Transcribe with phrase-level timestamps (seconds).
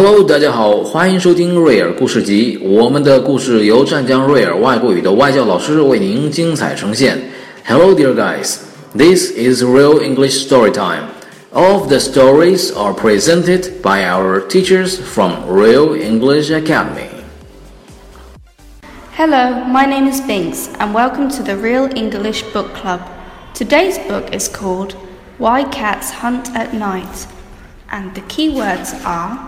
[0.00, 2.58] Hello，大家好，欢迎收听瑞尔故事集。
[2.62, 7.18] 我们的故事由湛江瑞尔外国语的外教老师为您精彩呈现。
[7.66, 8.58] Hello, dear guys.
[8.96, 11.08] This is Real English Story Time.
[11.52, 17.08] All of the stories are presented by our teachers from Real English Academy.
[19.16, 23.00] Hello, my name is Binks, and welcome to the Real English Book Club.
[23.54, 24.94] Today's book is called
[25.38, 27.26] Why Cats Hunt at Night,
[27.90, 29.38] and the key words are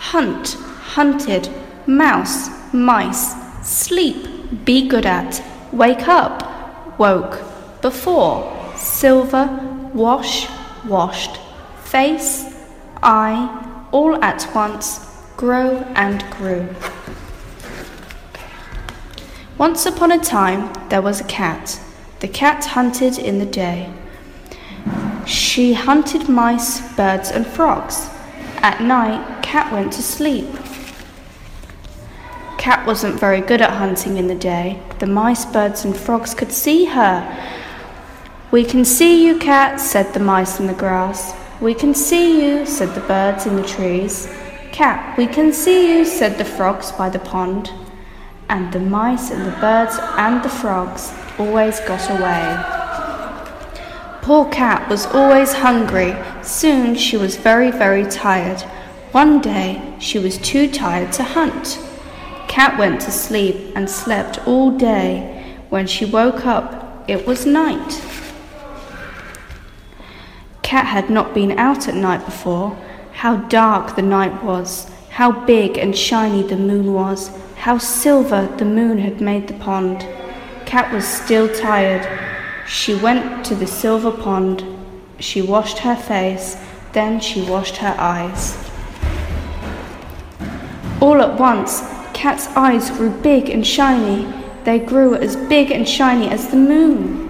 [0.00, 0.54] hunt,
[0.94, 1.48] hunted,
[1.86, 7.42] mouse, mice, sleep, be good at, wake up, woke,
[7.82, 9.46] before, silver,
[9.92, 10.48] wash,
[10.86, 11.36] washed,
[11.84, 12.46] face,
[13.02, 16.66] eye, all at once, grow and grew.
[19.58, 21.78] Once upon a time there was a cat.
[22.20, 23.92] The cat hunted in the day.
[25.26, 28.08] She hunted mice, birds, and frogs.
[28.62, 30.46] At night, Cat went to sleep.
[32.58, 34.82] Cat wasn't very good at hunting in the day.
[34.98, 37.24] The mice, birds, and frogs could see her.
[38.50, 41.34] We can see you, Cat, said the mice in the grass.
[41.62, 44.28] We can see you, said the birds in the trees.
[44.72, 47.72] Cat, we can see you, said the frogs by the pond.
[48.50, 52.79] And the mice and the birds and the frogs always got away.
[54.22, 56.14] Poor cat was always hungry.
[56.42, 58.60] Soon she was very, very tired.
[59.12, 61.78] One day she was too tired to hunt.
[62.46, 65.56] Cat went to sleep and slept all day.
[65.70, 68.02] When she woke up, it was night.
[70.62, 72.76] Cat had not been out at night before.
[73.12, 78.64] How dark the night was, how big and shiny the moon was, how silver the
[78.64, 80.06] moon had made the pond.
[80.66, 82.29] Cat was still tired.
[82.70, 84.64] She went to the silver pond.
[85.18, 86.56] She washed her face,
[86.92, 88.56] then she washed her eyes.
[91.00, 91.80] All at once,
[92.14, 94.32] Cat's eyes grew big and shiny.
[94.62, 97.28] They grew as big and shiny as the moon.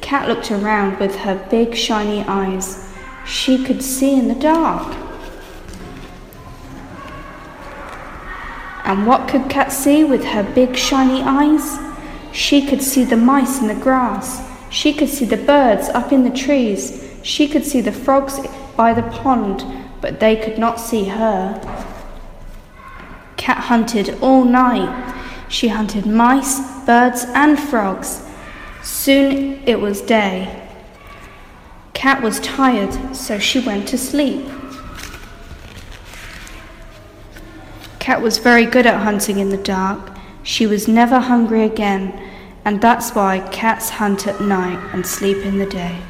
[0.00, 2.88] Cat looked around with her big shiny eyes.
[3.26, 4.94] She could see in the dark.
[8.84, 11.80] And what could Cat see with her big shiny eyes?
[12.30, 14.51] She could see the mice in the grass.
[14.72, 17.06] She could see the birds up in the trees.
[17.22, 18.40] She could see the frogs
[18.74, 19.62] by the pond,
[20.00, 21.60] but they could not see her.
[23.36, 25.14] Cat hunted all night.
[25.50, 28.22] She hunted mice, birds, and frogs.
[28.82, 30.66] Soon it was day.
[31.92, 34.46] Cat was tired, so she went to sleep.
[37.98, 40.16] Cat was very good at hunting in the dark.
[40.42, 42.30] She was never hungry again
[42.64, 46.00] and that's why cats hunt at night and sleep in the day.